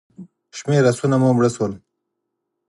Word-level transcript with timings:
شمېر 0.57 0.83
آسونه 0.91 1.15
مو 1.21 1.29
مړه 1.37 1.49
شول. 1.55 1.73